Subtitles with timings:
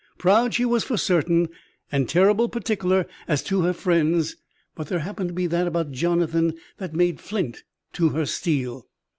[0.17, 1.47] Proud she was for certain,
[1.91, 4.35] and terrible partickler as to her friends;
[4.73, 7.61] but there happened to be that about Jonathan that made flint
[7.93, 8.87] to her steel.